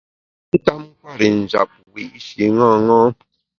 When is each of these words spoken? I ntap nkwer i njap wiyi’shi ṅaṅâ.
I 0.55 0.57
ntap 0.61 0.79
nkwer 0.95 1.19
i 1.27 1.29
njap 1.39 1.69
wiyi’shi 1.93 2.43
ṅaṅâ. 2.59 3.01